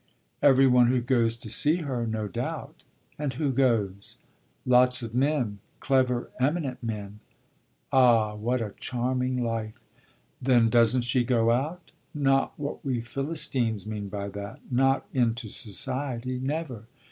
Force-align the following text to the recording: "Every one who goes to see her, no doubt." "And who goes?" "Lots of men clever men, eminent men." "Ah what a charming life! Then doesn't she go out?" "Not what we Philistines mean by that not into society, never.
"Every 0.41 0.65
one 0.65 0.87
who 0.87 0.99
goes 0.99 1.37
to 1.37 1.47
see 1.47 1.75
her, 1.85 2.07
no 2.07 2.27
doubt." 2.27 2.81
"And 3.19 3.33
who 3.33 3.51
goes?" 3.51 4.17
"Lots 4.65 5.03
of 5.03 5.13
men 5.13 5.59
clever 5.79 6.31
men, 6.39 6.47
eminent 6.49 6.81
men." 6.81 7.19
"Ah 7.91 8.33
what 8.33 8.61
a 8.61 8.73
charming 8.79 9.43
life! 9.43 9.79
Then 10.41 10.69
doesn't 10.71 11.03
she 11.03 11.23
go 11.23 11.51
out?" 11.51 11.91
"Not 12.15 12.57
what 12.57 12.83
we 12.83 13.01
Philistines 13.01 13.85
mean 13.85 14.09
by 14.09 14.29
that 14.29 14.59
not 14.71 15.05
into 15.13 15.49
society, 15.49 16.39
never. 16.39 16.87